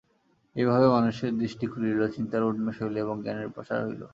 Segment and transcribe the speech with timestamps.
[0.55, 4.01] এইভাবে মানুষের দৃষ্টি খুলিল, চিন্তার উন্মেষ হইল এবং জ্ঞানের প্রসার হইল।